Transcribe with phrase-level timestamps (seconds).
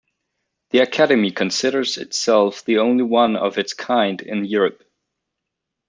[0.71, 4.83] The academy considers itself the only one of its kind in Europe.